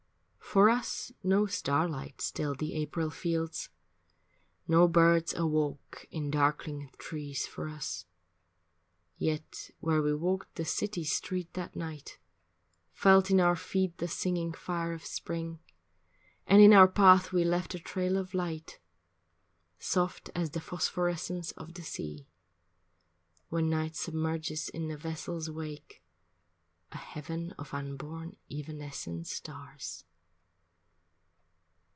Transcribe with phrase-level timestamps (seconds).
[0.41, 3.69] For us no starlight stilled the April fields,
[4.67, 8.05] No birds awoke in darkling trees for us,
[9.17, 12.19] Yet where we walked the city's street that night
[12.91, 15.59] Felt in our feet the singing fire of spring,
[16.45, 18.77] And in our path we left a trail of light
[19.79, 22.27] Soft as the phosphorescence of the sea
[23.47, 26.03] When night submerges in the vessel's wake
[26.91, 30.03] A heaven of unborn evanescent stars.